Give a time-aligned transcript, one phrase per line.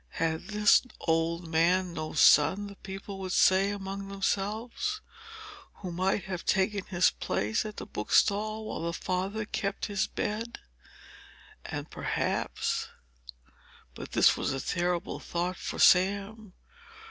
[0.13, 4.99] "Had this old man no son," the people would say among themselves,
[5.75, 10.57] "who might have taken his place at the bookstall, while the father kept his bed?"
[11.63, 12.89] And perhaps—but
[14.13, 16.53] this was a terrible thought for Sam!